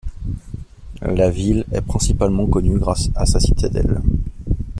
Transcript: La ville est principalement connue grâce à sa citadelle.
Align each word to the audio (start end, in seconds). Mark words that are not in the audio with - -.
La 1.03 1.29
ville 1.29 1.63
est 1.71 1.81
principalement 1.85 2.47
connue 2.47 2.79
grâce 2.79 3.09
à 3.13 3.27
sa 3.27 3.39
citadelle. 3.39 4.01